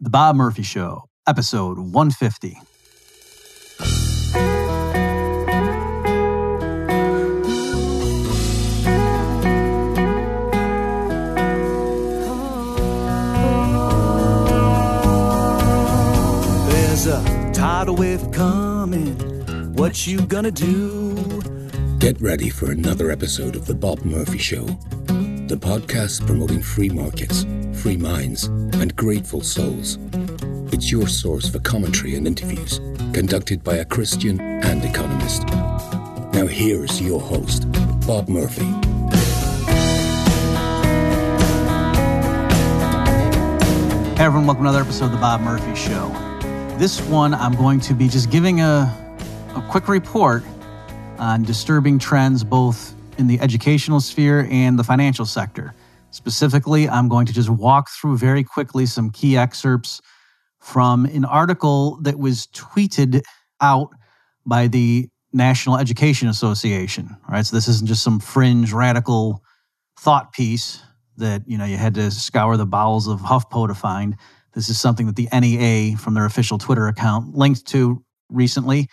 [0.00, 2.60] The Bob Murphy Show, episode 150.
[16.70, 19.16] There's a tidal wave coming.
[19.74, 21.42] What you gonna do?
[21.98, 24.64] Get ready for another episode of The Bob Murphy Show,
[25.48, 29.96] the podcast promoting free markets, free minds, and grateful souls.
[30.74, 32.80] It's your source for commentary and interviews
[33.14, 35.46] conducted by a Christian and economist.
[36.34, 37.64] Now, here's your host,
[38.06, 38.66] Bob Murphy.
[44.16, 46.10] Hey everyone, welcome to another episode of the Bob Murphy Show.
[46.76, 48.94] This one, I'm going to be just giving a,
[49.56, 50.42] a quick report
[51.18, 55.74] on disturbing trends both in the educational sphere and the financial sector.
[56.10, 60.00] Specifically, I'm going to just walk through very quickly some key excerpts
[60.60, 63.22] from an article that was tweeted
[63.60, 63.90] out
[64.46, 67.16] by the National Education Association.
[67.28, 69.42] Right, so this isn't just some fringe radical
[70.00, 70.80] thought piece
[71.16, 74.16] that you know you had to scour the bowels of HuffPo to find.
[74.54, 78.88] This is something that the NEA from their official Twitter account linked to recently,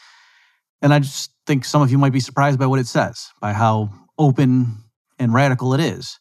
[0.82, 3.54] and I just think some of you might be surprised by what it says, by
[3.54, 4.78] how open
[5.20, 6.20] and radical it is,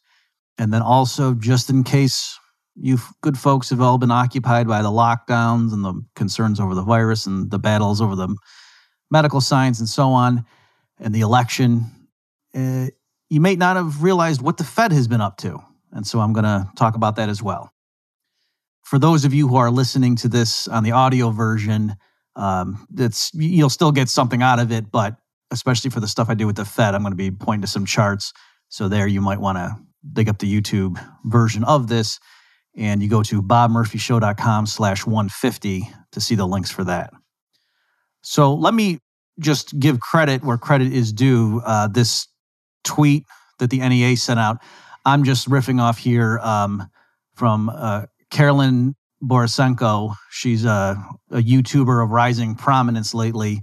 [0.59, 2.39] and then also just in case
[2.77, 6.83] you good folks have all been occupied by the lockdowns and the concerns over the
[6.83, 8.34] virus and the battles over the
[9.11, 10.45] medical science and so on,
[10.98, 11.84] and the election.
[12.55, 12.86] Uh,
[13.31, 15.58] you may not have realized what the Fed has been up to.
[15.92, 17.73] And so I'm going to talk about that as well.
[18.83, 21.97] For those of you who are listening to this on the audio version,
[22.36, 25.17] um, it's you'll still get something out of it, but
[25.55, 27.69] especially for the stuff I do with the Fed, I'm going to be pointing to
[27.69, 28.33] some charts.
[28.69, 29.77] So there, you might want to
[30.12, 32.19] dig up the YouTube version of this,
[32.77, 37.12] and you go to bobmurphyshow.com/slash 150 to see the links for that.
[38.22, 38.98] So let me
[39.38, 41.62] just give credit where credit is due.
[41.64, 42.27] Uh, this
[42.83, 43.24] tweet
[43.58, 44.58] that the NEA sent out.
[45.05, 46.89] I'm just riffing off here um,
[47.34, 50.14] from uh, Carolyn Borysenko.
[50.30, 53.62] She's a, a, YouTuber of rising prominence lately,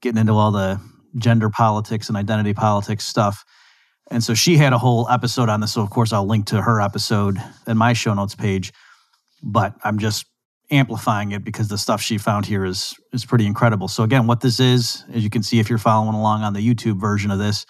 [0.00, 0.80] getting into all the
[1.16, 3.44] gender politics and identity politics stuff.
[4.10, 5.72] And so she had a whole episode on this.
[5.72, 8.72] So, of course, I'll link to her episode in my show notes page.
[9.42, 10.26] But I'm just
[10.70, 13.88] amplifying it because the stuff she found here is is pretty incredible.
[13.88, 16.60] So again, what this is, as you can see if you're following along on the
[16.60, 17.64] YouTube version of this,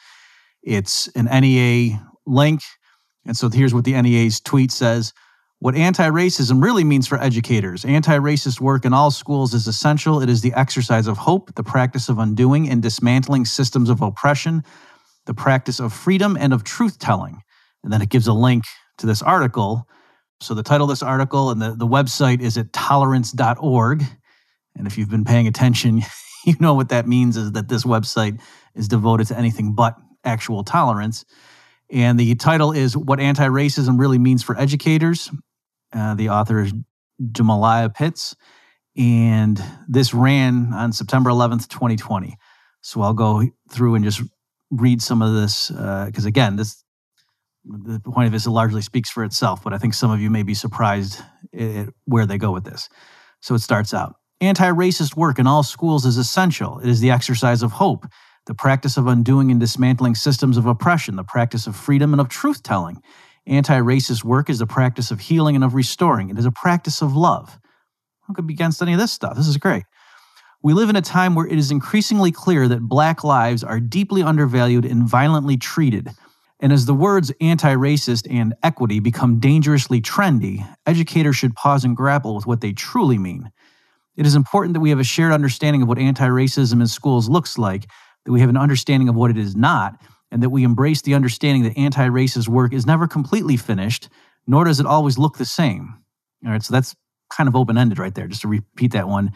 [0.62, 2.62] it's an NEA link
[3.28, 5.12] and so here's what the NEA's tweet says
[5.60, 10.22] What anti racism really means for educators anti racist work in all schools is essential.
[10.22, 14.62] It is the exercise of hope, the practice of undoing and dismantling systems of oppression,
[15.26, 17.42] the practice of freedom and of truth telling.
[17.82, 18.64] And then it gives a link
[18.98, 19.88] to this article.
[20.40, 24.04] So the title of this article and the, the website is at tolerance.org.
[24.76, 26.02] And if you've been paying attention,
[26.46, 28.40] you know what that means is that this website
[28.76, 31.24] is devoted to anything but actual tolerance.
[31.90, 35.30] And the title is What Anti Racism Really Means for Educators.
[35.92, 36.72] Uh, the author is
[37.22, 38.36] Jamilah Pitts.
[38.96, 42.36] And this ran on September 11th, 2020.
[42.80, 44.22] So I'll go through and just
[44.70, 46.84] read some of this because, uh, again, this
[47.64, 50.42] the point of this largely speaks for itself, but I think some of you may
[50.42, 51.20] be surprised
[51.52, 52.88] at where they go with this.
[53.40, 56.78] So it starts out Anti racist work in all schools is essential.
[56.78, 58.06] It is the exercise of hope
[58.46, 62.30] the practice of undoing and dismantling systems of oppression, the practice of freedom and of
[62.30, 63.02] truth telling.
[63.48, 66.28] Anti racist work is the practice of healing and of restoring.
[66.28, 67.58] It is a practice of love.
[68.26, 69.36] Who could be against any of this stuff?
[69.36, 69.84] This is great.
[70.62, 74.22] We live in a time where it is increasingly clear that black lives are deeply
[74.22, 76.10] undervalued and violently treated.
[76.60, 81.96] And as the words anti racist and equity become dangerously trendy, educators should pause and
[81.96, 83.50] grapple with what they truly mean.
[84.16, 87.30] It is important that we have a shared understanding of what anti racism in schools
[87.30, 87.86] looks like
[88.24, 91.14] that we have an understanding of what it is not, and that we embrace the
[91.14, 94.08] understanding that anti racist work is never completely finished,
[94.46, 95.94] nor does it always look the same.
[96.44, 96.94] All right, so that's
[97.30, 99.32] kind of open ended right there, just to repeat that one.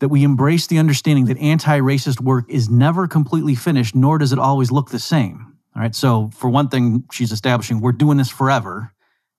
[0.00, 4.32] That we embrace the understanding that anti racist work is never completely finished, nor does
[4.32, 5.56] it always look the same.
[5.74, 8.92] All right, so for one thing, she's establishing we're doing this forever.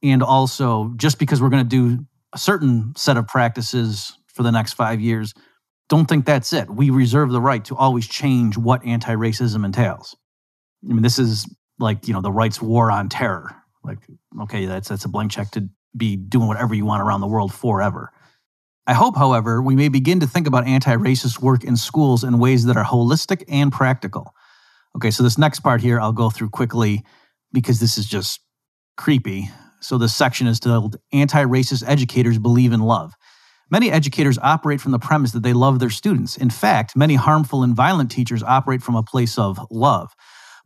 [0.04, 4.52] And also, just because we're going to do a certain set of practices for the
[4.52, 5.34] next five years
[5.88, 6.70] don't think that's it.
[6.70, 10.16] We reserve the right to always change what anti racism entails.
[10.90, 11.48] I mean, this is
[11.80, 13.56] like, you know, the right's war on terror.
[13.84, 14.00] Like,
[14.42, 17.54] okay, that's, that's a blank check to be doing whatever you want around the world
[17.54, 18.12] forever.
[18.88, 22.38] I hope, however, we may begin to think about anti racist work in schools in
[22.38, 24.34] ways that are holistic and practical.
[24.96, 27.04] Okay, so this next part here I'll go through quickly
[27.52, 28.42] because this is just
[28.96, 29.50] creepy.
[29.82, 33.14] So this section is titled Anti Racist Educators Believe in Love.
[33.72, 36.38] Many educators operate from the premise that they love their students.
[36.38, 40.14] In fact, many harmful and violent teachers operate from a place of love.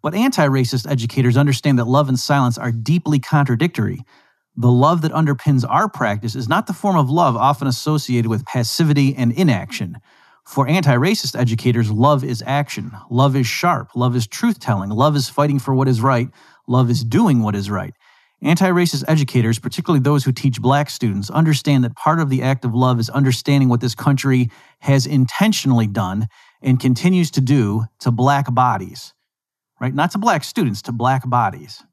[0.01, 4.01] But anti racist educators understand that love and silence are deeply contradictory.
[4.55, 8.45] The love that underpins our practice is not the form of love often associated with
[8.45, 9.97] passivity and inaction.
[10.45, 12.91] For anti racist educators, love is action.
[13.09, 13.95] Love is sharp.
[13.95, 14.89] Love is truth telling.
[14.89, 16.29] Love is fighting for what is right.
[16.67, 17.93] Love is doing what is right.
[18.41, 22.63] Anti racist educators, particularly those who teach black students, understand that part of the act
[22.63, 24.49] of love is understanding what this country
[24.79, 26.27] has intentionally done
[26.61, 29.13] and continues to do to black bodies,
[29.79, 29.93] right?
[29.93, 31.83] Not to black students, to black bodies.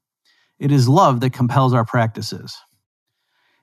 [0.59, 2.57] It is love that compels our practices.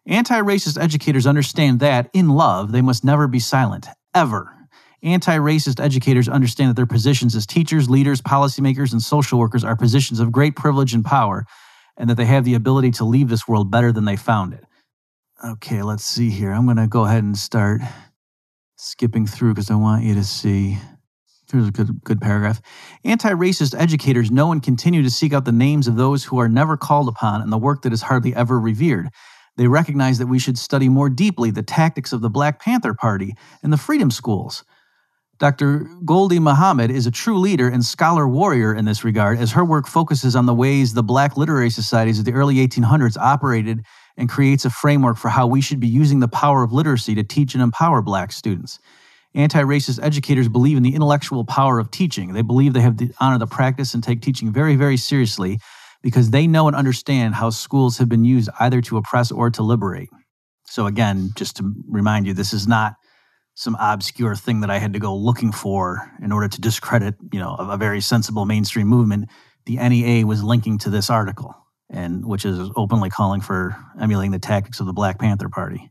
[0.06, 4.55] Anti racist educators understand that, in love, they must never be silent, ever.
[5.03, 9.76] Anti racist educators understand that their positions as teachers, leaders, policymakers, and social workers are
[9.76, 11.44] positions of great privilege and power
[11.97, 14.65] and that they have the ability to leave this world better than they found it.
[15.44, 16.53] Okay, let's see here.
[16.53, 17.81] I'm going to go ahead and start
[18.77, 20.79] skipping through because I want you to see.
[21.52, 22.61] Here's a good, good paragraph.
[23.05, 26.49] Anti racist educators know and continue to seek out the names of those who are
[26.49, 29.11] never called upon and the work that is hardly ever revered.
[29.56, 33.35] They recognize that we should study more deeply the tactics of the Black Panther Party
[33.62, 34.64] and the Freedom Schools.
[35.38, 35.81] Dr.
[36.05, 39.87] Gholdy Muhammad is a true leader and scholar warrior in this regard, as her work
[39.87, 43.85] focuses on the ways the black literary societies of the early 1800s operated
[44.17, 47.25] and creates a framework for how we should be using the power of literacy to
[47.25, 48.79] teach and empower black students.
[49.35, 52.33] Anti racist educators believe in the intellectual power of teaching.
[52.33, 55.59] They believe they have to honor the practice and take teaching very, very seriously
[56.03, 59.63] because they know and understand how schools have been used either to oppress or to
[59.63, 60.09] liberate.
[60.67, 62.95] So, again, just to remind you, this is not
[63.55, 67.41] some obscure thing that I had to go looking for in order to discredit, you
[67.41, 69.31] know, a very sensible mainstream movement.
[69.67, 71.55] The NEA was linking to this article,
[71.89, 75.91] and which is openly calling for emulating the tactics of the Black Panther Party.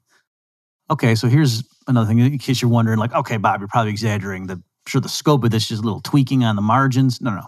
[0.90, 4.48] Okay, so here's another thing in case you're wondering, like, okay, Bob, you're probably exaggerating.
[4.48, 7.22] The sure the scope of this is just a little tweaking on the margins.
[7.22, 7.48] No, no.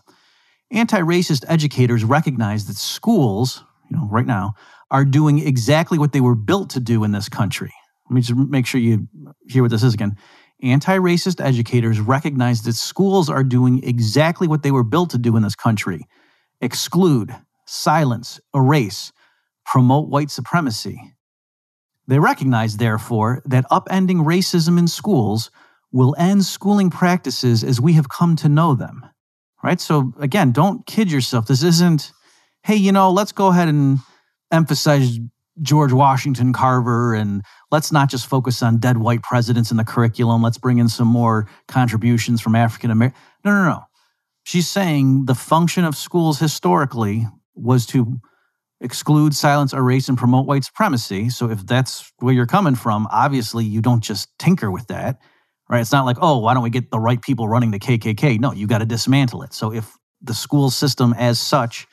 [0.71, 4.53] Anti-racist educators recognize that schools, you know, right now,
[4.91, 7.73] are doing exactly what they were built to do in this country
[8.09, 9.07] let me just make sure you
[9.47, 10.15] hear what this is again.
[10.61, 15.35] Anti racist educators recognize that schools are doing exactly what they were built to do
[15.35, 16.05] in this country
[16.61, 17.35] exclude,
[17.65, 19.11] silence, erase,
[19.65, 21.14] promote white supremacy.
[22.07, 25.49] They recognize, therefore, that upending racism in schools
[25.91, 29.05] will end schooling practices as we have come to know them.
[29.63, 29.81] Right?
[29.81, 31.47] So, again, don't kid yourself.
[31.47, 32.11] This isn't,
[32.63, 33.99] hey, you know, let's go ahead and
[34.51, 35.19] emphasize
[35.61, 37.41] George Washington Carver and
[37.71, 40.43] let's not just focus on dead white presidents in the curriculum.
[40.43, 43.19] Let's bring in some more contributions from African American.
[43.43, 43.83] No, no, no.
[44.43, 48.19] She's saying the function of schools historically was to
[48.81, 51.29] exclude, silence, erase, and promote white supremacy.
[51.29, 55.19] So if that's where you're coming from, obviously you don't just tinker with that,
[55.69, 55.81] right?
[55.81, 58.39] It's not like, oh, why don't we get the right people running the KKK?
[58.39, 59.53] No, you got to dismantle it.
[59.53, 61.87] So if the school system as such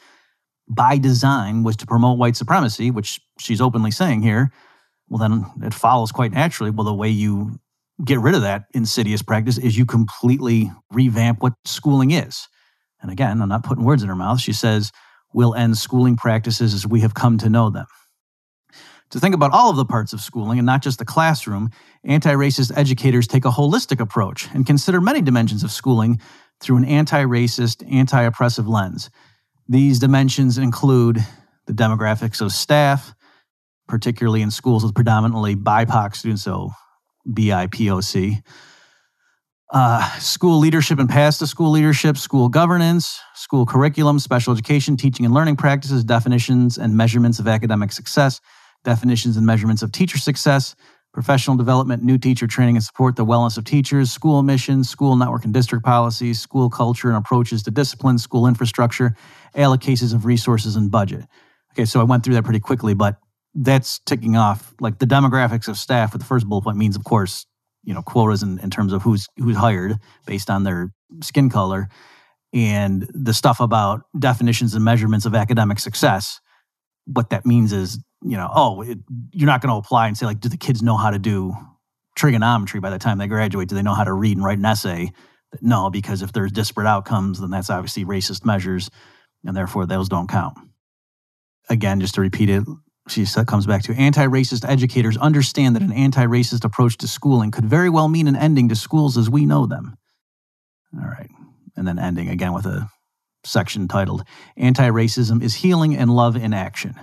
[0.68, 4.52] by design was to promote white supremacy, which she's openly saying here,
[5.08, 6.70] well, then it follows quite naturally.
[6.70, 7.60] Well, the way you
[8.04, 12.48] get rid of that insidious practice is you completely revamp what schooling is.
[13.00, 14.40] And again, I'm not putting words in her mouth.
[14.40, 14.90] She says,
[15.34, 17.86] we'll end schooling practices as we have come to know them.
[19.10, 21.70] To think about all of the parts of schooling and not just the classroom,
[22.02, 26.18] anti racist educators take a holistic approach and consider many dimensions of schooling
[26.60, 29.10] through an anti racist, anti oppressive lens.
[29.68, 31.18] These dimensions include
[31.66, 33.14] the demographics of staff,
[33.86, 36.70] particularly in schools with predominantly BIPOC students, so
[37.28, 38.42] BIPOC.
[39.72, 45.24] Uh, school leadership and past the school leadership, school governance, school curriculum, special education, teaching
[45.24, 48.38] and learning practices, definitions and measurements of academic success,
[48.84, 50.74] definitions and measurements of teacher success,
[51.14, 55.42] professional development, new teacher training and support, the wellness of teachers, school missions, school network
[55.42, 59.16] and district policies, school culture and approaches to discipline, school infrastructure,
[59.56, 61.24] allocations of resources and budget.
[61.72, 63.16] Okay, so I went through that pretty quickly, but
[63.54, 66.12] that's ticking off like the demographics of staff.
[66.12, 67.46] With the first bullet point means, of course,
[67.84, 71.88] you know quotas in, in terms of who's who's hired based on their skin color,
[72.52, 76.40] and the stuff about definitions and measurements of academic success.
[77.06, 78.98] What that means is, you know, oh, it,
[79.32, 81.54] you're not going to apply and say like, do the kids know how to do
[82.14, 83.68] trigonometry by the time they graduate?
[83.68, 85.10] Do they know how to read and write an essay?
[85.60, 88.88] No, because if there's disparate outcomes, then that's obviously racist measures,
[89.44, 90.56] and therefore those don't count.
[91.68, 92.64] Again, just to repeat it,
[93.08, 97.50] she comes back to anti racist educators understand that an anti racist approach to schooling
[97.50, 99.96] could very well mean an ending to schools as we know them.
[100.96, 101.30] All right.
[101.76, 102.88] And then ending again with a
[103.44, 104.24] section titled
[104.56, 106.94] Anti Racism is Healing and Love in Action.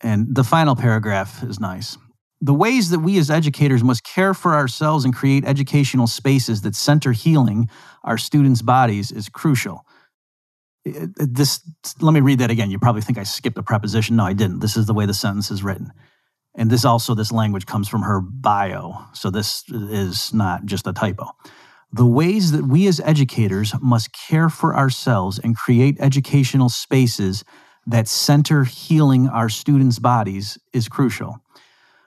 [0.00, 1.96] And the final paragraph is nice.
[2.40, 6.74] The ways that we as educators must care for ourselves and create educational spaces that
[6.74, 7.68] center healing
[8.02, 9.86] our students' bodies is crucial.
[10.84, 11.60] This,
[12.00, 12.70] let me read that again.
[12.70, 14.16] You probably think I skipped a preposition.
[14.16, 14.60] No, I didn't.
[14.60, 15.92] This is the way the sentence is written.
[16.54, 19.06] And this also, this language comes from her bio.
[19.12, 21.30] So this is not just a typo.
[21.92, 27.44] The ways that we as educators must care for ourselves and create educational spaces
[27.86, 31.38] that center healing our students' bodies is crucial.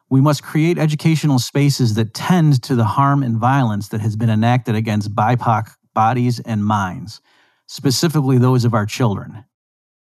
[0.10, 4.29] We must create educational spaces that tend to the harm and violence that has been
[4.29, 7.22] enacted against BIPOC bodies and minds,
[7.67, 9.45] specifically those of our children.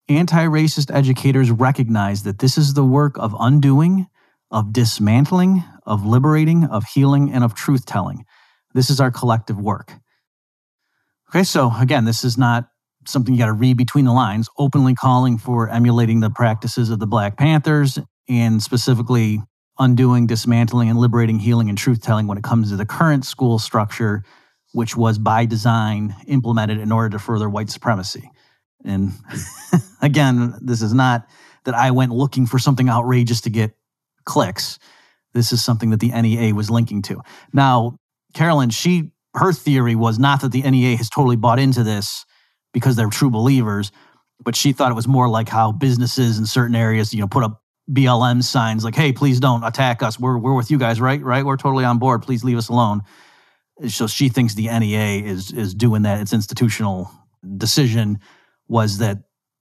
[0.08, 4.06] Anti racist educators recognize that this is the work of undoing,
[4.50, 8.24] of dismantling, of liberating, of healing, and of truth telling.
[8.72, 9.92] This is our collective work.
[11.28, 12.68] Okay, so again, this is not
[13.06, 16.98] something you got to read between the lines, openly calling for emulating the practices of
[16.98, 17.98] the Black Panthers
[18.28, 19.40] and specifically
[19.78, 23.58] undoing, dismantling, and liberating healing and truth telling when it comes to the current school
[23.58, 24.24] structure,
[24.72, 28.30] which was by design implemented in order to further white supremacy.
[28.84, 29.12] And
[30.02, 31.26] again, this is not
[31.64, 33.72] that I went looking for something outrageous to get
[34.24, 34.78] clicks.
[35.34, 37.20] This is something that the NEA was linking to.
[37.52, 37.98] Now,
[38.34, 42.24] Carolyn, she her theory was not that the NEA has totally bought into this
[42.72, 43.92] because they're true believers,
[44.42, 47.44] but she thought it was more like how businesses in certain areas, you know, put
[47.44, 50.18] up BLM signs like, "Hey, please don't attack us.
[50.18, 51.22] We're we're with you guys, right?
[51.22, 51.44] Right?
[51.44, 52.22] We're totally on board.
[52.22, 53.02] Please leave us alone."
[53.86, 56.20] So she thinks the NEA is is doing that.
[56.20, 57.10] Its institutional
[57.56, 58.18] decision
[58.66, 59.18] was that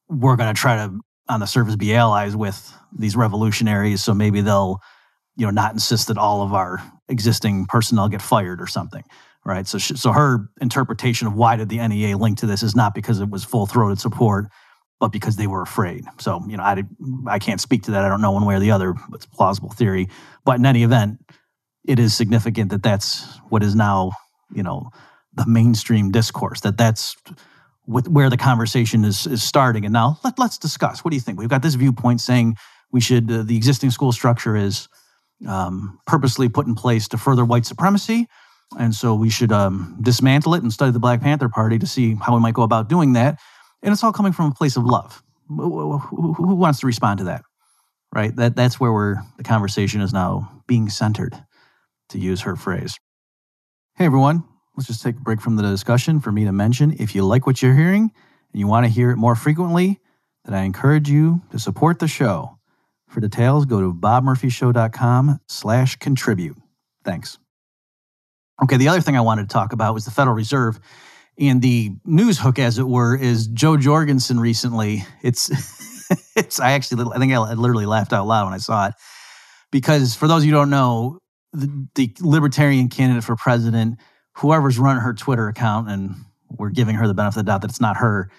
[0.10, 4.04] we're going to try to, on the surface, be allies with these revolutionaries.
[4.04, 4.80] So maybe they'll,
[5.36, 9.04] you know, not insist that all of our existing personnel get fired or something
[9.48, 9.66] right?
[9.66, 12.94] So, she, so her interpretation of why did the NEA link to this is not
[12.94, 14.48] because it was full throated support,
[15.00, 16.04] but because they were afraid.
[16.20, 16.84] So, you know, I,
[17.28, 18.04] I can't speak to that.
[18.04, 18.94] I don't know one way or the other.
[19.14, 20.10] It's plausible theory.
[20.44, 21.20] But in any event,
[21.88, 24.12] it is significant that that's what is now,
[24.53, 24.91] you know,
[25.34, 27.15] the mainstream discourse, that that's
[27.86, 29.86] with where the conversation is, is starting.
[29.86, 31.03] And now let, let's discuss.
[31.03, 31.39] What do you think?
[31.39, 32.56] We've got this viewpoint saying
[32.91, 34.88] we should, uh, the existing school structure is
[35.48, 38.27] um, purposely put in place to further white supremacy
[38.77, 42.15] and so we should um, dismantle it and study the Black Panther Party to see
[42.15, 43.39] how we might go about doing that.
[43.82, 45.24] And it's all coming from a place of love.
[45.48, 47.44] Who wants to respond to that?
[48.13, 48.36] Right?
[48.36, 51.41] That, that's where we're, the conversation is now being centered,
[52.10, 52.98] to use her phrase.
[53.96, 54.44] Hey, everyone.
[54.76, 57.48] Let's just take a break from the discussion for me to mention if you like
[57.48, 58.12] what you're hearing
[58.52, 60.00] and you want to hear it more frequently,
[60.46, 62.58] then I encourage you to support the show.
[63.08, 66.58] For details, go to bobmurphyshow.com slash contribute.
[67.04, 67.40] Thanks.
[68.62, 70.80] Okay, the other thing I wanted to talk about was the Federal Reserve.
[71.40, 75.06] And the news hook, as it were, is Jo Jorgensen recently.
[75.22, 75.50] It's,
[76.36, 76.60] it's.
[76.60, 78.94] I actually, I think I literally laughed out loud when I saw it,
[79.72, 81.20] because for those of you who don't know,
[81.58, 84.00] the, the Libertarian candidate for president,
[84.34, 86.16] whoever's running her Twitter account, and
[86.50, 88.30] we're giving her the benefit of the doubt that it's not her,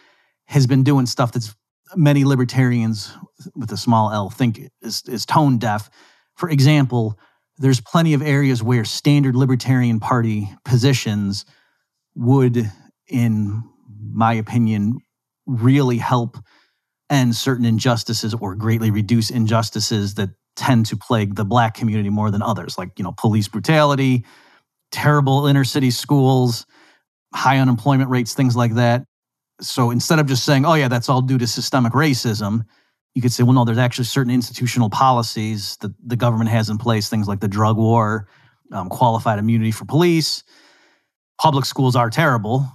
[0.46, 1.54] has been doing stuff that's
[1.96, 3.12] many libertarians
[3.54, 5.90] with a small L think is, is tone deaf.
[6.36, 7.18] For example,
[7.58, 11.44] there's plenty of areas where standard Libertarian Party positions
[12.14, 12.70] would,
[13.08, 13.62] in
[14.12, 14.98] my opinion,
[15.46, 16.36] really help
[17.10, 22.30] end certain injustices or greatly reduce injustices that tend to plague the black community more
[22.30, 24.24] than others, like, you know, police brutality,
[24.90, 26.66] terrible inner city schools,
[27.32, 29.04] high unemployment rates, things like that.
[29.60, 32.64] So instead of just saying, oh, yeah, that's all due to systemic racism,
[33.14, 36.78] you could say, well, no, there's actually certain institutional policies that the government has in
[36.78, 38.28] place, things like the drug war,
[38.72, 40.44] um, qualified immunity for police.
[41.40, 42.66] Public schools are terrible,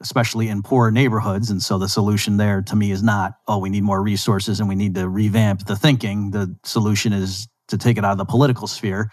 [0.00, 1.50] especially in poor neighborhoods.
[1.50, 4.68] And so the solution there to me is not, oh, we need more resources and
[4.68, 6.30] we need to revamp the thinking.
[6.30, 9.10] The solution is to take it out of the political sphere.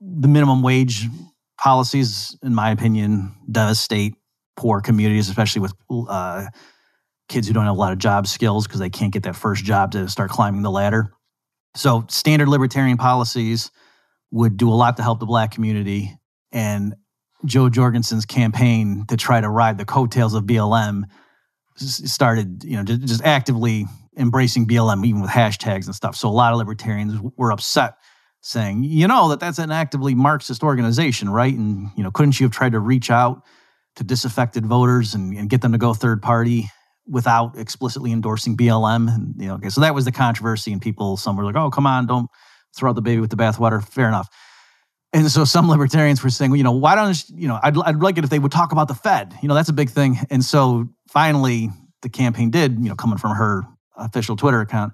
[0.00, 1.06] The minimum wage
[1.58, 4.14] policies, in my opinion, devastate
[4.56, 5.74] poor communities, especially with
[6.08, 6.46] uh,
[7.28, 9.64] kids who don't have a lot of job skills because they can't get that first
[9.64, 11.12] job to start climbing the ladder.
[11.76, 13.70] So, standard libertarian policies
[14.32, 16.18] would do a lot to help the black community.
[16.52, 16.94] And
[17.44, 21.04] Jo Jorgensen's campaign to try to ride the coattails of BLM
[21.76, 26.16] started, you know, just, just actively embracing BLM, even with hashtags and stuff.
[26.16, 27.94] So, a lot of libertarians were upset
[28.42, 31.54] saying, you know, that that's an actively Marxist organization, right?
[31.54, 33.42] And, you know, couldn't you have tried to reach out
[33.96, 36.68] to disaffected voters and, and get them to go third party?
[37.10, 39.12] without explicitly endorsing BLM.
[39.12, 41.70] And, you know, okay, so that was the controversy, and people, some were like, "Oh,
[41.70, 42.30] come on, don't
[42.76, 44.28] throw out the baby with the bathwater." Fair enough.
[45.12, 47.58] And so some libertarians were saying, well, you know, why don't you know?
[47.62, 49.34] I'd I'd like it if they would talk about the Fed.
[49.42, 50.18] You know, that's a big thing.
[50.30, 51.70] And so finally,
[52.02, 53.64] the campaign did, you know, coming from her
[53.96, 54.92] official Twitter account,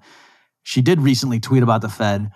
[0.63, 2.31] she did recently tweet about the Fed.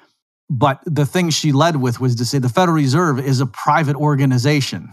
[0.50, 3.96] But the thing she led with was to say the Federal Reserve is a private
[3.96, 4.90] organization.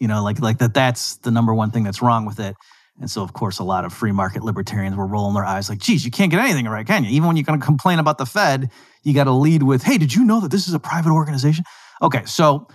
[0.00, 2.56] You know, like like that that's the number one thing that's wrong with it.
[3.00, 5.78] And so, of course, a lot of free market libertarians were rolling their eyes like,
[5.78, 7.10] geez, you can't get anything right, can you?
[7.10, 8.70] Even when you're going to complain about the Fed,
[9.02, 11.64] you got to lead with, hey, did you know that this is a private organization?
[12.02, 12.66] Okay, so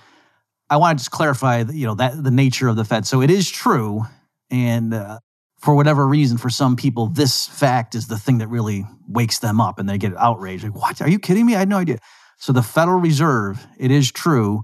[0.70, 3.06] I want to just clarify, you know, that the nature of the Fed.
[3.06, 4.06] So it is true,
[4.50, 5.20] and uh,
[5.60, 9.60] for whatever reason, for some people, this fact is the thing that really wakes them
[9.60, 10.64] up, and they get outraged.
[10.64, 11.02] Like, what?
[11.02, 11.56] Are you kidding me?
[11.56, 11.98] I had no idea.
[12.38, 14.64] So the Federal Reserve, it is true,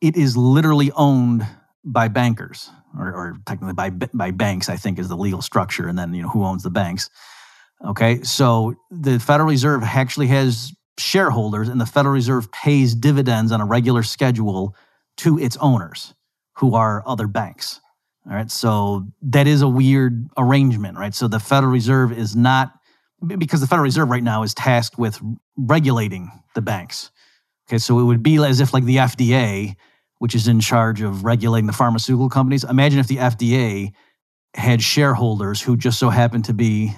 [0.00, 1.46] it is literally owned
[1.84, 2.68] by bankers,
[2.98, 4.68] or, or technically by by banks.
[4.68, 7.08] I think is the legal structure, and then you know who owns the banks.
[7.86, 13.60] Okay, so the Federal Reserve actually has shareholders, and the Federal Reserve pays dividends on
[13.60, 14.74] a regular schedule
[15.18, 16.14] to its owners,
[16.56, 17.80] who are other banks.
[18.26, 21.14] All right, so that is a weird arrangement, right?
[21.14, 22.72] So the Federal Reserve is not
[23.38, 25.20] because the Federal Reserve right now is tasked with
[25.56, 27.10] regulating the banks.
[27.68, 29.76] Okay, so it would be as if like the FDA,
[30.18, 32.64] which is in charge of regulating the pharmaceutical companies.
[32.64, 33.92] Imagine if the FDA
[34.54, 36.92] had shareholders who just so happened to be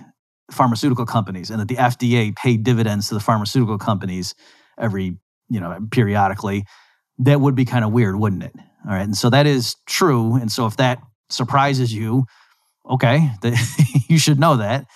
[0.51, 4.35] pharmaceutical companies and that the FDA paid dividends to the pharmaceutical companies
[4.79, 5.17] every,
[5.49, 6.65] you know, periodically,
[7.19, 8.53] that would be kind of weird, wouldn't it?
[8.85, 9.03] All right.
[9.03, 10.35] And so that is true.
[10.37, 10.99] And so if that
[11.31, 12.25] surprises you,
[12.89, 13.31] okay,
[14.09, 14.87] you should know that.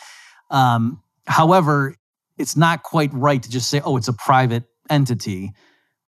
[0.51, 1.95] Um, however,
[2.39, 5.53] it's not quite right to just say, oh, it's a private entity.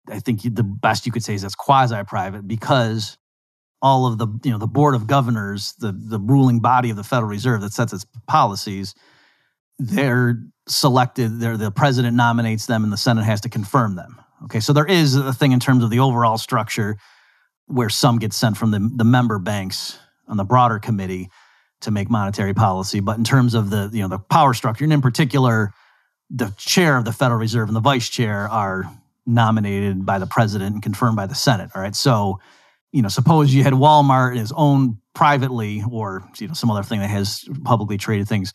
[0.09, 3.17] I think the best you could say is that's quasi-private because
[3.81, 7.03] all of the you know the board of governors, the the ruling body of the
[7.03, 8.95] Federal Reserve that sets its policies,
[9.79, 11.39] they're selected.
[11.39, 14.21] They're the president nominates them, and the Senate has to confirm them.
[14.45, 16.97] Okay, so there is a thing in terms of the overall structure
[17.65, 21.29] where some get sent from the, the member banks on the broader committee
[21.81, 22.99] to make monetary policy.
[22.99, 25.73] But in terms of the you know the power structure, and in particular,
[26.29, 28.91] the chair of the Federal Reserve and the vice chair are
[29.25, 31.69] nominated by the president and confirmed by the Senate.
[31.75, 32.39] All right, so
[32.91, 36.99] you know, suppose you had Walmart is owned privately, or you know some other thing
[36.99, 38.53] that has publicly traded things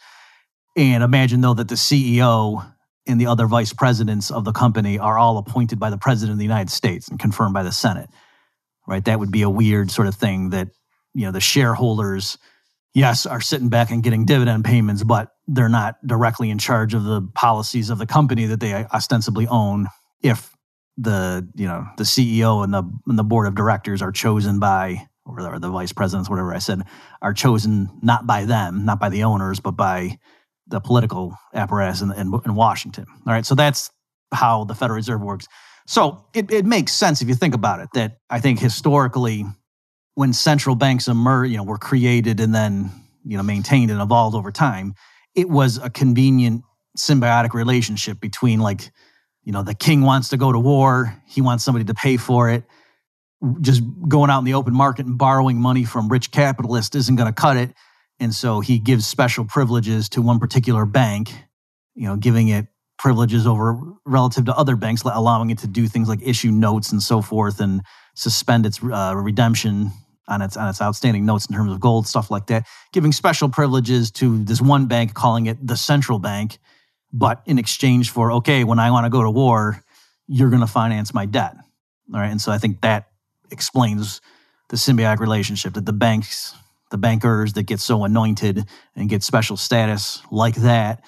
[0.77, 2.67] and imagine though that the CEO
[3.07, 6.39] and the other vice presidents of the company are all appointed by the president of
[6.39, 8.09] the United States and confirmed by the Senate.
[8.87, 9.05] Right?
[9.05, 10.69] That would be a weird sort of thing that,
[11.15, 12.39] you know, the shareholders,
[12.95, 17.05] yes, are sitting back and getting dividend payments, but they're not directly in charge of
[17.05, 19.89] the policies of the company that they ostensibly own
[20.23, 20.51] if
[20.97, 25.09] the, you know, the CEO and the and the board of directors are chosen by
[25.25, 26.83] or the vice presidents, whatever I said,
[27.21, 30.19] are chosen not by them, not by the owners, but by
[30.73, 33.05] the political apparatus in, in, in, Washington.
[33.27, 33.91] All right, so that's
[34.33, 35.47] how the Federal Reserve works.
[35.87, 39.45] So it, it makes sense if you think about it that I think historically,
[40.15, 42.91] when central banks emerge, you know, were created and then
[43.25, 44.95] you know maintained and evolved over time,
[45.35, 46.63] it was a convenient
[46.97, 48.91] symbiotic relationship between like,
[49.45, 52.49] you know, the king wants to go to war, he wants somebody to pay for
[52.49, 52.65] it.
[53.61, 57.27] Just going out in the open market and borrowing money from rich capitalists isn't going
[57.27, 57.75] to cut it
[58.23, 61.35] and so he gives special privileges to one particular bank,
[61.95, 66.09] you know, giving it privileges over relative to other banks, allowing it to do things
[66.09, 67.83] like issue notes and so forth and
[68.15, 69.91] suspend its uh, redemption
[70.29, 73.49] on its on its outstanding notes in terms of gold stuff like that giving special
[73.49, 76.59] privileges to this one bank calling it the central bank
[77.13, 79.83] but in exchange for okay when i want to go to war
[80.29, 81.57] you're going to finance my debt.
[82.15, 83.09] All right and so i think that
[83.51, 84.21] explains
[84.69, 86.55] the symbiotic relationship that the banks
[86.93, 91.03] the bankers that get so anointed and get special status like that.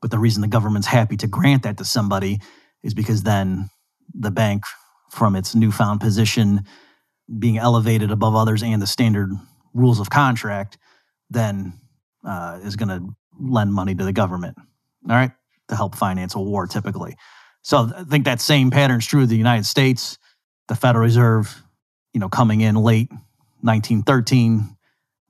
[0.00, 2.40] But the reason the government's happy to grant that to somebody
[2.82, 3.68] is because then
[4.14, 4.62] the bank,
[5.10, 6.64] from its newfound position,
[7.38, 9.32] being elevated above others and the standard
[9.74, 10.78] rules of contract,
[11.28, 11.72] then
[12.24, 13.04] uh, is going to
[13.40, 14.56] lend money to the government,
[15.08, 15.32] all right,
[15.68, 17.16] to help finance a war typically.
[17.62, 20.18] So I think that same pattern is true of the United States.
[20.68, 21.62] The Federal Reserve,
[22.12, 23.10] you know, coming in late
[23.62, 24.75] 1913,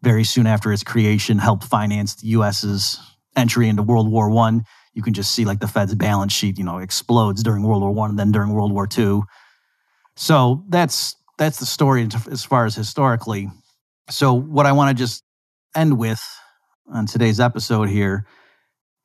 [0.03, 3.01] very soon after its creation helped finance the U.S.'s
[3.37, 4.65] entry into World War One.
[4.95, 7.93] You can just see like the Fed's balance sheet, you know, explodes during World War
[7.93, 9.25] One and then during World War Two.
[10.17, 13.51] So that's that's the story as far as historically.
[14.09, 15.23] So what I want to just
[15.75, 16.23] end with
[16.91, 18.27] on today's episode here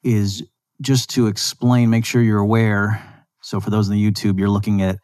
[0.03, 0.43] is
[0.81, 3.03] just to explain, make sure you're aware.
[3.41, 4.97] So for those in the YouTube, you're looking at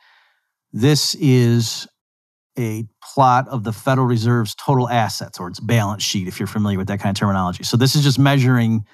[0.71, 1.87] this is
[2.57, 6.77] a plot of the Federal Reserve's total assets or its balance sheet, if you're familiar
[6.77, 7.63] with that kind of terminology.
[7.63, 8.85] So this is just measuring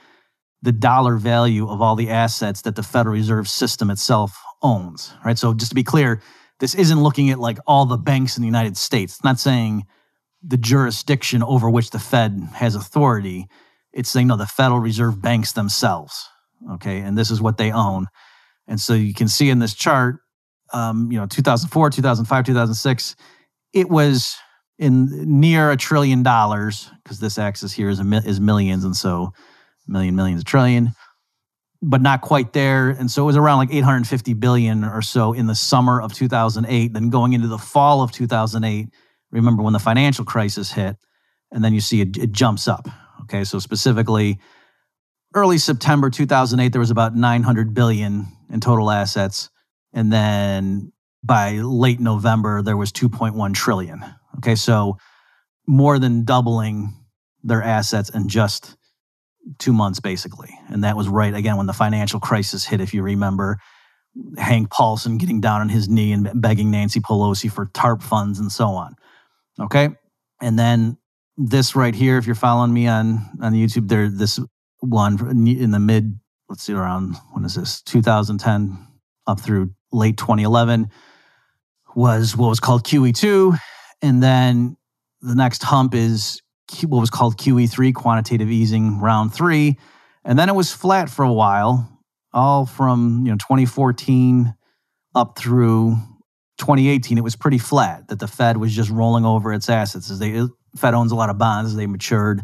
[0.62, 5.14] the dollar value of all the assets that the Federal Reserve System itself owns.
[5.26, 5.38] Right.
[5.38, 6.22] So just to be clear,
[6.60, 9.16] this isn't looking at like all the banks in the United States.
[9.16, 9.86] It's not saying
[10.42, 13.48] the jurisdiction over which the Fed has authority.
[13.92, 16.30] It's saying no, the Federal Reserve banks themselves.
[16.74, 17.00] Okay.
[17.00, 18.08] And this is what they own.
[18.68, 20.20] And so you can see in this chart
[20.74, 23.16] um, you know, 2004, 2005, 2006,
[23.74, 24.38] it was
[24.80, 28.84] in near a trillion dollars because this axis here is, a, is millions.
[28.84, 29.34] And so
[29.88, 30.92] million, millions, a trillion,
[31.82, 32.90] but not quite there.
[32.90, 36.94] And so it was around like 850 billion or so in the summer of 2008.
[36.94, 38.90] Then going into the fall of 2008,
[39.32, 40.96] remember when the financial crisis hit,
[41.52, 42.88] and then you see it, it jumps up.
[43.24, 43.44] Okay.
[43.44, 44.40] So specifically,
[45.36, 49.50] early September 2008, there was about 900 billion in total assets.
[49.94, 50.93] And then
[51.24, 54.04] by late November, there was 2.1 trillion.
[54.38, 54.56] Okay.
[54.56, 54.98] So
[55.68, 56.94] more than doubling
[57.44, 58.76] their assets in just
[59.60, 60.58] two months, basically.
[60.70, 63.58] And that was right again when the financial crisis hit, if you remember.
[64.38, 68.52] Hank Paulson getting down on his knee and begging Nancy Pelosi for TARP funds and
[68.52, 68.96] so on.
[69.60, 69.90] Okay.
[70.42, 70.98] And then
[71.36, 74.40] this right here, if you're following me on, on YouTube, there, this
[74.80, 78.88] one in the mid, let's see, around when is this, 2010
[79.26, 80.92] up through late 2011
[81.96, 83.58] was what was called QE2.
[84.02, 84.78] And then
[85.22, 86.42] the next hump is
[86.82, 89.78] what was called QE3, quantitative easing round three.
[90.26, 92.00] And then it was flat for a while,
[92.34, 94.54] all from you know 2014
[95.16, 95.96] up through
[96.58, 97.18] 2018.
[97.18, 100.38] It was pretty flat that the Fed was just rolling over its assets as they
[100.38, 102.44] uh, Fed owns a lot of bonds as they matured.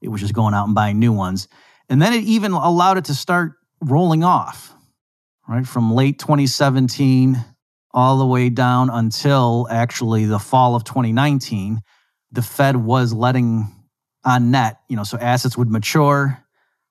[0.00, 1.48] It was just going out and buying new ones.
[1.88, 4.72] And then it even allowed it to start rolling off,
[5.48, 5.66] right?
[5.66, 7.42] From late 2017
[7.92, 11.80] all the way down until actually the fall of 2019,
[12.32, 13.66] the Fed was letting
[14.24, 16.44] on net, you know, so assets would mature.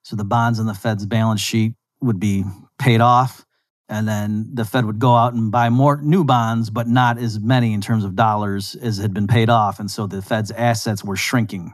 [0.04, 2.44] So the bonds on the Fed's balance sheet would be
[2.78, 3.46] paid off.
[3.88, 7.40] And then the Fed would go out and buy more new bonds, but not as
[7.40, 9.80] many in terms of dollars as had been paid off.
[9.80, 11.74] And so the Fed's assets were shrinking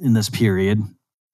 [0.00, 0.82] in this period.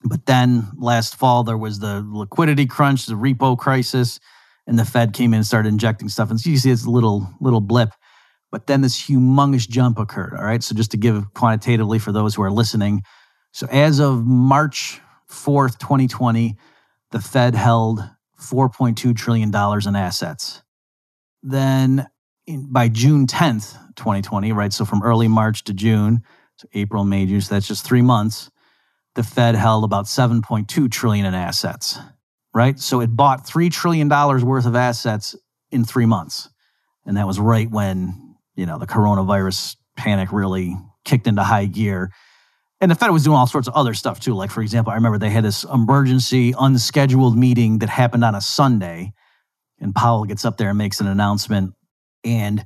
[0.05, 4.21] But then last fall, there was the liquidity crunch, the repo crisis,
[4.67, 6.31] and the Fed came in and started injecting stuff.
[6.31, 7.91] And so you see it's a little, little blip.
[8.51, 10.35] But then this humongous jump occurred.
[10.37, 10.63] All right.
[10.63, 13.03] So just to give quantitatively for those who are listening.
[13.53, 16.57] So as of March 4th, 2020,
[17.11, 18.01] the Fed held
[18.41, 20.63] $4.2 trillion in assets.
[21.43, 22.07] Then
[22.47, 24.73] in, by June 10th, 2020, right?
[24.73, 26.23] So from early March to June,
[26.57, 28.51] so April, May, June, so that's just three months
[29.15, 31.99] the Fed held about 7.2 trillion in assets,
[32.55, 32.79] right?
[32.79, 35.37] So it bought 3 trillion dollars worth of assets
[35.71, 36.49] in 3 months.
[37.07, 42.13] And that was right when, you know, the coronavirus panic really kicked into high gear.
[42.81, 44.35] And the Fed was doing all sorts of other stuff too.
[44.35, 48.41] Like, for example, I remember they had this emergency, unscheduled meeting that happened on a
[48.41, 49.13] Sunday.
[49.81, 51.75] And Powell gets up there and makes an announcement.
[52.25, 52.65] And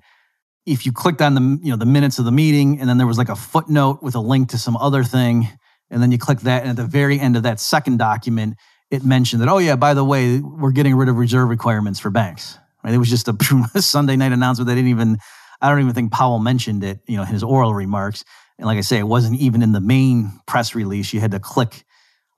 [0.66, 3.06] if you clicked on the, you know, the minutes of the meeting, and then there
[3.06, 5.48] was like a footnote with a link to some other thing,
[5.90, 8.56] and then you click that, and at the very end of that second document,
[8.90, 12.10] it mentioned that, oh, yeah, by the way, we're getting rid of reserve requirements for
[12.10, 12.58] banks.
[12.84, 12.94] Right?
[12.94, 13.36] It was just a
[13.80, 14.68] Sunday night announcement.
[14.68, 15.18] They didn't even,
[15.60, 18.24] I don't even think Powell mentioned it, you know, his oral remarks.
[18.58, 21.12] And like I say, it wasn't even in the main press release.
[21.12, 21.84] You had to click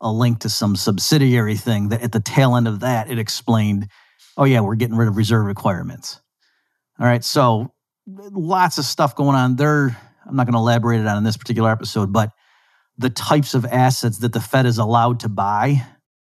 [0.01, 3.89] a link to some subsidiary thing that at the tail end of that, it explained,
[4.37, 6.21] oh, yeah, we're getting rid of reserve requirements.
[6.99, 7.23] All right.
[7.23, 7.73] So
[8.07, 9.97] lots of stuff going on there.
[10.27, 12.31] I'm not going to elaborate it on in this particular episode, but
[12.97, 15.87] the types of assets that the Fed is allowed to buy,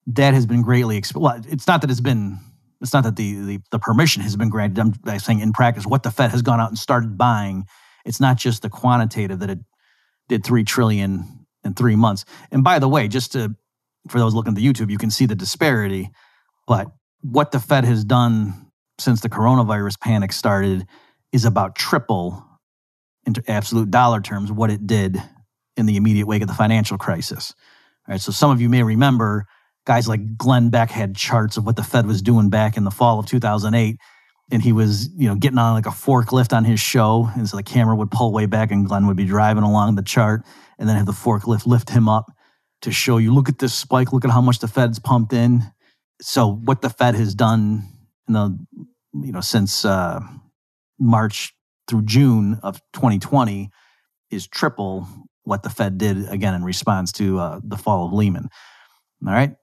[0.08, 2.40] that has been greatly exp- well, it's not that it's been
[2.82, 4.80] it's not that the, the, the permission has been granted.
[4.80, 7.66] I'm saying in practice, what the Fed has gone out and started buying,
[8.04, 9.60] it's not just the quantitative that it
[10.28, 12.26] did three trillion in three months.
[12.52, 13.56] And by the way, just to
[14.08, 16.12] for those looking at the YouTube, you can see the disparity.
[16.68, 16.92] But
[17.22, 20.86] what the Fed has done since the coronavirus panic started
[21.32, 22.46] is about triple
[23.26, 25.22] in absolute dollar terms what it did
[25.76, 27.54] in the immediate wake of the financial crisis.
[28.08, 29.48] All right, so some of you may remember
[29.86, 32.92] guys like Glenn Beck had charts of what the Fed was doing back in the
[32.92, 33.98] fall of 2008
[34.52, 37.58] and he was, you know, getting on like a forklift on his show and so
[37.58, 40.44] the camera would pull way back and Glenn would be driving along the chart
[40.78, 42.32] and then have the forklift lift him up
[42.82, 45.64] to show you look at this spike, look at how much the Fed's pumped in.
[46.22, 47.84] So what the Fed has done
[48.28, 48.58] in the
[49.14, 50.20] you know since uh,
[51.00, 51.54] March
[51.88, 53.70] through June of 2020
[54.32, 55.08] is triple
[55.44, 58.50] what the Fed did again in response to uh, the fall of Lehman.
[59.26, 59.56] All right.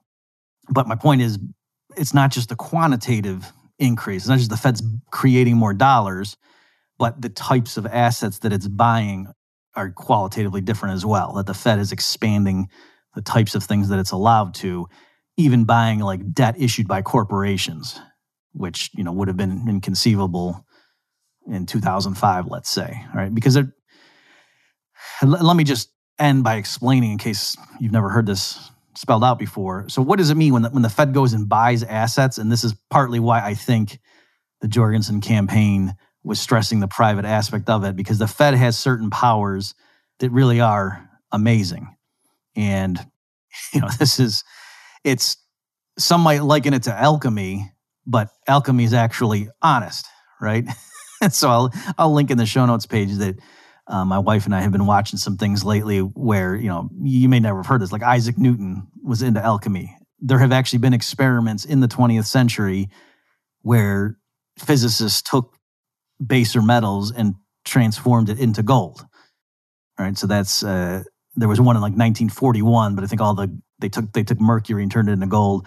[0.68, 1.38] But my point is,
[1.96, 6.36] it's not just the quantitative increase, it's not just the Fed's creating more dollars,
[6.98, 9.28] but the types of assets that it's buying
[9.74, 11.34] are qualitatively different as well.
[11.34, 12.68] That the Fed is expanding
[13.14, 14.88] the types of things that it's allowed to,
[15.36, 18.00] even buying like debt issued by corporations,
[18.52, 20.64] which you know would have been inconceivable
[21.46, 23.34] in 2005, let's say, right?
[23.34, 23.72] Because they're
[25.22, 29.88] let me just end by explaining in case you've never heard this spelled out before.
[29.88, 32.38] So, what does it mean when the, when the Fed goes and buys assets?
[32.38, 33.98] And this is partly why I think
[34.60, 39.10] the Jorgensen campaign was stressing the private aspect of it because the Fed has certain
[39.10, 39.74] powers
[40.20, 41.94] that really are amazing.
[42.54, 42.98] And,
[43.72, 44.44] you know, this is,
[45.04, 45.36] it's,
[45.98, 47.72] some might liken it to alchemy,
[48.06, 50.06] but alchemy is actually honest,
[50.40, 50.64] right?
[51.30, 53.36] so I'll, I'll link in the show notes page that
[53.92, 57.28] uh, my wife and I have been watching some things lately where, you know, you
[57.28, 59.94] may never have heard this, like Isaac Newton was into alchemy.
[60.18, 62.88] There have actually been experiments in the 20th century
[63.60, 64.18] where
[64.58, 65.54] physicists took
[66.24, 67.34] baser metals and
[67.66, 69.04] transformed it into gold.
[69.98, 71.02] All right, so that's uh,
[71.36, 74.40] there was one in like 1941, but I think all the they took they took
[74.40, 75.66] mercury and turned it into gold,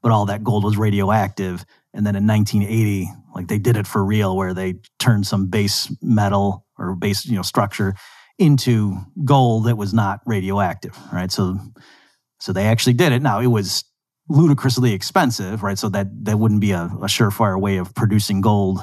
[0.00, 1.64] but all that gold was radioactive.
[1.94, 5.94] And then in 1980, like they did it for real, where they turned some base
[6.02, 7.94] metal or base you know structure
[8.38, 10.98] into gold that was not radioactive.
[11.12, 11.58] Right, so
[12.40, 13.22] so they actually did it.
[13.22, 13.84] Now it was
[14.28, 15.78] ludicrously expensive, right?
[15.78, 18.80] So that that wouldn't be a, a surefire way of producing gold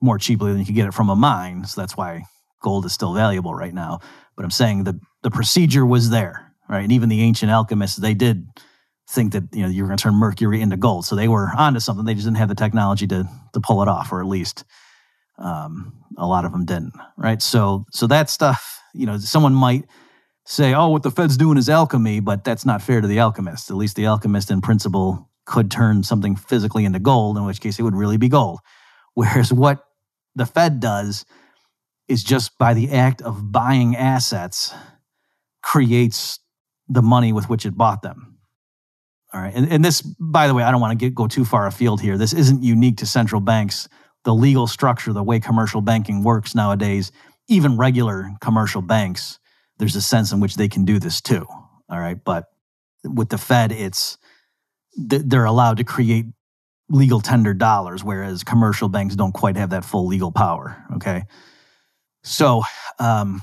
[0.00, 1.64] more cheaply than you could get it from a mine.
[1.64, 2.24] So that's why
[2.62, 4.00] gold is still valuable right now.
[4.36, 6.82] But I'm saying the the procedure was there, right?
[6.82, 8.46] And even the ancient alchemists, they did
[9.08, 11.04] think that you know you were going to turn mercury into gold.
[11.04, 12.04] So they were onto something.
[12.04, 14.64] They just didn't have the technology to to pull it off, or at least
[15.38, 17.40] um, a lot of them didn't, right?
[17.40, 19.84] So so that stuff, you know, someone might
[20.46, 23.70] say, "Oh, what the Fed's doing is alchemy," but that's not fair to the alchemist.
[23.70, 27.78] At least the alchemist, in principle, could turn something physically into gold, in which case
[27.78, 28.60] it would really be gold.
[29.14, 29.84] Whereas what
[30.34, 31.24] the Fed does
[32.08, 34.74] is just by the act of buying assets
[35.62, 36.40] creates
[36.88, 38.33] the money with which it bought them.
[39.34, 39.52] All right.
[39.52, 42.00] And, and this, by the way, I don't want to get, go too far afield
[42.00, 42.16] here.
[42.16, 43.88] This isn't unique to central banks.
[44.22, 47.10] The legal structure, the way commercial banking works nowadays,
[47.48, 49.40] even regular commercial banks,
[49.78, 51.46] there's a sense in which they can do this too.
[51.88, 52.16] All right.
[52.22, 52.44] But
[53.02, 54.18] with the Fed, it's
[54.96, 56.26] they're allowed to create
[56.88, 60.84] legal tender dollars, whereas commercial banks don't quite have that full legal power.
[60.94, 61.24] Okay.
[62.22, 62.62] So,
[63.00, 63.42] um,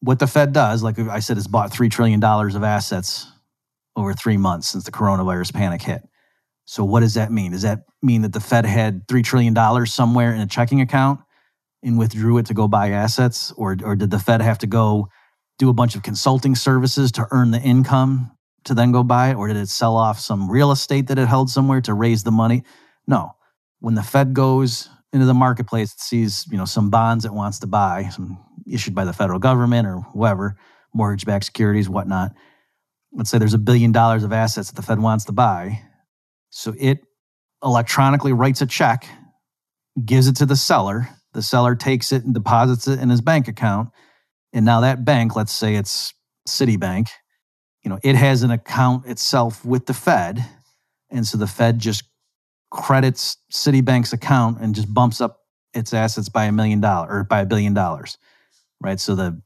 [0.00, 3.31] what the Fed does, like I said, is bought $3 trillion of assets
[3.96, 6.02] over three months since the coronavirus panic hit.
[6.64, 7.52] So, what does that mean?
[7.52, 11.20] Does that mean that the Fed had $3 trillion somewhere in a checking account
[11.82, 13.52] and withdrew it to go buy assets?
[13.56, 15.08] Or, or did the Fed have to go
[15.58, 18.30] do a bunch of consulting services to earn the income
[18.64, 21.28] to then go buy it, or did it sell off some real estate that it
[21.28, 22.62] held somewhere to raise the money?
[23.06, 23.32] No.
[23.80, 27.58] When the Fed goes into the marketplace, it sees you know some bonds it wants
[27.60, 30.56] to buy, some issued by the federal government or whoever,
[30.94, 32.32] mortgage-backed securities, whatnot.
[33.12, 35.82] Let's say there's a billion dollars of assets that the Fed wants to buy,
[36.50, 37.00] so it
[37.62, 39.06] electronically writes a check,
[40.04, 41.08] gives it to the seller.
[41.34, 43.90] The seller takes it and deposits it in his bank account,
[44.52, 46.12] and now that bank, let's say it's
[46.48, 47.08] Citibank,
[47.82, 50.44] you know, it has an account itself with the Fed.
[51.10, 52.04] And so the Fed just
[52.70, 55.40] credits Citibank's account and just bumps up
[55.74, 58.18] its assets by a million dollars or by a billion dollars.
[58.80, 59.00] Right.
[59.00, 59.40] So the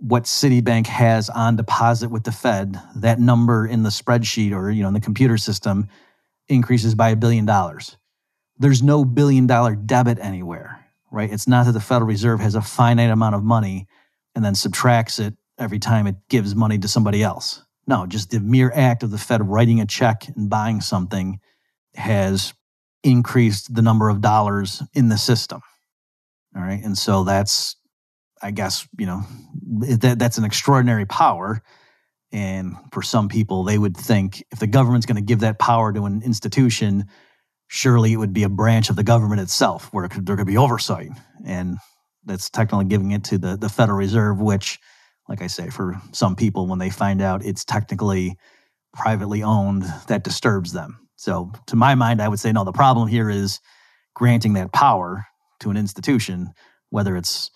[0.00, 4.82] what Citibank has on deposit with the Fed, that number in the spreadsheet or you
[4.82, 5.88] know in the computer system
[6.48, 7.96] increases by a billion dollars.
[8.58, 11.32] There's no billion dollar debit anywhere, right?
[11.32, 13.86] It's not that the Federal Reserve has a finite amount of money
[14.34, 17.62] and then subtracts it every time it gives money to somebody else.
[17.86, 21.40] No, just the mere act of the Fed writing a check and buying something
[21.94, 22.52] has
[23.02, 25.60] increased the number of dollars in the system.
[26.54, 26.82] All right.
[26.82, 27.76] And so that's,
[28.42, 29.22] I guess, you know,
[29.80, 31.62] that, that's an extraordinary power.
[32.30, 35.92] And for some people, they would think if the government's going to give that power
[35.92, 37.06] to an institution,
[37.68, 40.46] surely it would be a branch of the government itself where it could, there could
[40.46, 41.10] be oversight.
[41.44, 41.78] And
[42.24, 44.78] that's technically giving it to the, the Federal Reserve, which
[45.28, 48.36] like I say, for some people, when they find out it's technically
[48.94, 51.06] privately owned, that disturbs them.
[51.16, 53.60] So, to my mind, I would say no, the problem here is
[54.14, 55.26] granting that power
[55.60, 56.52] to an institution,
[56.90, 57.50] whether it's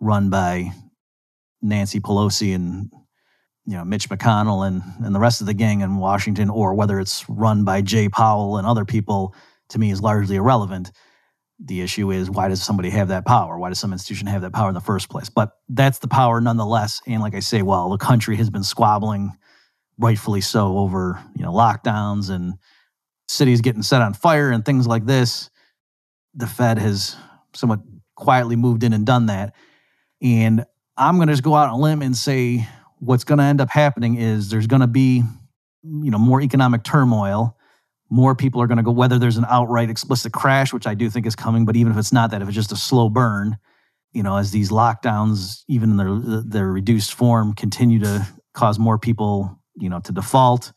[0.00, 0.72] run by
[1.62, 2.90] Nancy Pelosi and
[3.66, 7.00] you know Mitch McConnell and, and the rest of the gang in Washington, or whether
[7.00, 9.34] it's run by Jay Powell and other people,
[9.70, 10.92] to me is largely irrelevant.
[11.58, 13.58] The issue is why does somebody have that power?
[13.58, 15.30] Why does some institution have that power in the first place?
[15.30, 17.00] But that's the power nonetheless.
[17.06, 19.32] And like I say, well, the country has been squabbling,
[19.98, 22.54] rightfully so, over you know lockdowns and
[23.28, 25.48] cities getting set on fire and things like this.
[26.34, 27.16] The Fed has
[27.54, 27.80] somewhat
[28.16, 29.54] quietly moved in and done that.
[30.24, 30.64] And
[30.96, 32.66] I'm going to just go out on a limb and say
[32.98, 35.22] what's going to end up happening is there's going to be
[35.84, 37.56] you know more economic turmoil
[38.10, 41.10] more people are going to go, whether there's an outright explicit crash, which I do
[41.10, 43.56] think is coming, but even if it's not that, if it's just a slow burn,
[44.12, 48.98] you know, as these lockdowns, even in their, their reduced form, continue to cause more
[48.98, 50.72] people, you know, to default,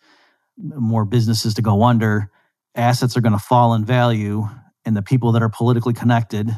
[0.57, 2.31] more businesses to go under,
[2.73, 4.47] assets are going to fall in value.
[4.85, 6.49] and the people that are politically connected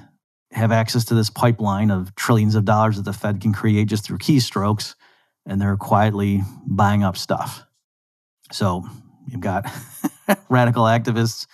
[0.52, 4.04] have access to this pipeline of trillions of dollars that the Fed can create just
[4.04, 4.96] through keystrokes,
[5.46, 7.64] and they're quietly buying up stuff.
[8.52, 8.84] So
[9.28, 9.66] you've got
[10.50, 11.46] radical activists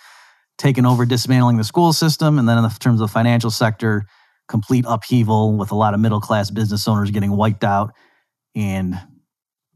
[0.58, 4.06] taking over, dismantling the school system, and then in the terms of the financial sector,
[4.48, 7.92] complete upheaval with a lot of middle class business owners getting wiped out,
[8.54, 8.98] and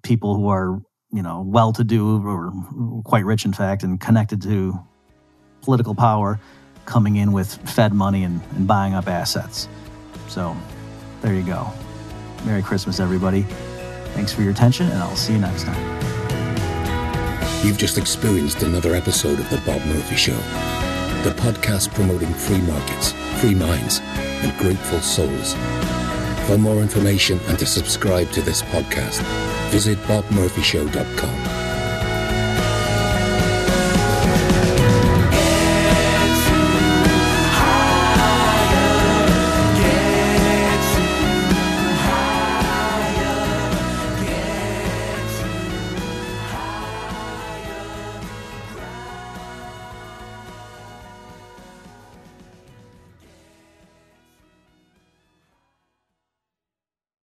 [0.02, 0.80] people who are
[1.12, 2.52] you know well to do or
[3.04, 4.78] quite rich, in fact, and connected to
[5.60, 6.40] political power
[6.84, 9.68] coming in with Fed money and, and buying up assets.
[10.28, 10.56] So
[11.22, 11.70] there you go.
[12.44, 13.42] Merry Christmas, everybody.
[14.14, 16.00] Thanks for your attention, and I'll see you next time.
[17.64, 20.36] You've just experienced another episode of The Bob Murphy Show,
[21.22, 25.54] the podcast promoting free markets, free minds, and grateful souls.
[26.46, 29.20] For more information and to subscribe to this podcast,
[29.70, 31.59] visit bobmurphyshow.com.